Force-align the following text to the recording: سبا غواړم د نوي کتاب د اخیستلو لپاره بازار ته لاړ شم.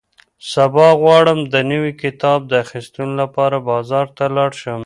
سبا 0.51 0.87
غواړم 1.01 1.39
د 1.53 1.55
نوي 1.71 1.93
کتاب 2.03 2.39
د 2.47 2.53
اخیستلو 2.65 3.11
لپاره 3.21 3.57
بازار 3.69 4.05
ته 4.17 4.25
لاړ 4.35 4.51
شم. 4.61 4.79